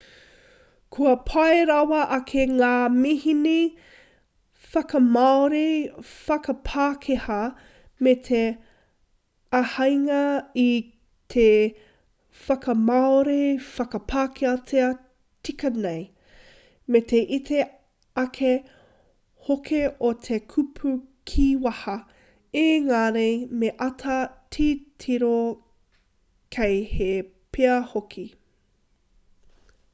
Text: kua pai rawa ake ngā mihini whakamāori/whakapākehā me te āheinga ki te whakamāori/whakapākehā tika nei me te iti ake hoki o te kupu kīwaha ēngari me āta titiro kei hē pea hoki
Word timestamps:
kua 0.95 1.09
pai 1.29 1.57
rawa 1.69 1.97
ake 2.15 2.43
ngā 2.53 2.69
mihini 3.01 3.53
whakamāori/whakapākehā 4.71 7.37
me 8.07 8.13
te 8.27 8.39
āheinga 9.59 10.19
ki 10.57 10.65
te 11.35 11.45
whakamāori/whakapākehā 12.47 14.89
tika 15.49 15.71
nei 15.83 16.01
me 16.95 17.01
te 17.13 17.19
iti 17.39 17.59
ake 18.25 18.53
hoki 19.49 19.81
o 20.09 20.11
te 20.29 20.39
kupu 20.55 20.95
kīwaha 21.33 21.95
ēngari 22.65 23.27
me 23.63 23.71
āta 23.89 24.17
titiro 24.57 25.35
kei 26.57 26.81
hē 26.95 27.09
pea 27.57 27.77
hoki 27.95 28.25